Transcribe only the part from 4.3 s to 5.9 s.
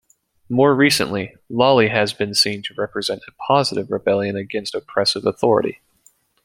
against oppressive authority.